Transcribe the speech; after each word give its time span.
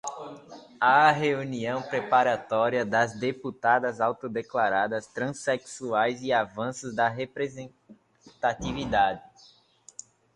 A 0.79 1.11
reunião 1.11 1.83
preparatória 1.83 2.83
das 2.83 3.13
deputadas 3.13 4.01
autodeclaradas 4.01 5.05
transexuais 5.05 6.23
e 6.23 6.33
avanços 6.33 6.95
da 6.95 7.07
representatividade 7.07 9.21